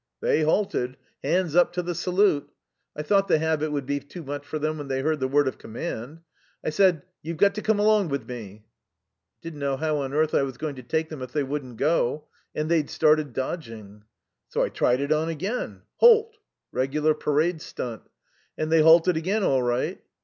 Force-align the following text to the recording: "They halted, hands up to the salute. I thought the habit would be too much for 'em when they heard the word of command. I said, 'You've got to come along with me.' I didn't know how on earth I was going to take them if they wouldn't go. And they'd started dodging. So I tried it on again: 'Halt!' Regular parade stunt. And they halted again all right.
"They 0.19 0.41
halted, 0.41 0.97
hands 1.23 1.55
up 1.55 1.73
to 1.73 1.83
the 1.83 1.93
salute. 1.93 2.49
I 2.95 3.03
thought 3.03 3.27
the 3.27 3.37
habit 3.37 3.71
would 3.71 3.85
be 3.85 3.99
too 3.99 4.23
much 4.23 4.43
for 4.47 4.55
'em 4.65 4.79
when 4.79 4.87
they 4.87 5.01
heard 5.01 5.19
the 5.19 5.27
word 5.27 5.47
of 5.47 5.59
command. 5.59 6.21
I 6.65 6.71
said, 6.71 7.03
'You've 7.21 7.37
got 7.37 7.53
to 7.53 7.61
come 7.61 7.77
along 7.79 8.09
with 8.09 8.27
me.' 8.27 8.63
I 8.63 8.65
didn't 9.43 9.59
know 9.59 9.77
how 9.77 9.97
on 9.97 10.11
earth 10.11 10.33
I 10.33 10.41
was 10.41 10.57
going 10.57 10.75
to 10.77 10.81
take 10.81 11.09
them 11.09 11.21
if 11.21 11.33
they 11.33 11.43
wouldn't 11.43 11.77
go. 11.77 12.23
And 12.55 12.67
they'd 12.67 12.89
started 12.89 13.31
dodging. 13.33 14.03
So 14.47 14.63
I 14.63 14.69
tried 14.69 15.01
it 15.01 15.11
on 15.11 15.29
again: 15.29 15.83
'Halt!' 15.97 16.35
Regular 16.71 17.13
parade 17.13 17.61
stunt. 17.61 18.01
And 18.57 18.71
they 18.71 18.81
halted 18.81 19.17
again 19.17 19.43
all 19.43 19.61
right. 19.61 20.01